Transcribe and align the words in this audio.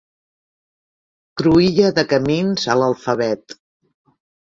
Cruïlla 1.43 1.93
de 2.01 2.07
camins 2.17 2.67
a 2.77 2.81
l'alfabet. 2.83 3.61